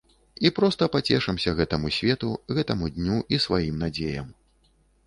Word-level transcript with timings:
І 0.45 0.51
проста 0.59 0.87
пацешымся 0.95 1.53
гэтаму 1.61 1.93
свету, 1.99 2.33
гэтаму 2.59 2.85
дню 2.97 3.23
і 3.37 3.45
сваім 3.47 3.75
надзеям. 3.87 4.35